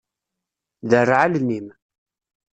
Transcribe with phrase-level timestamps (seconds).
[0.89, 1.67] Derreɛ allen-im.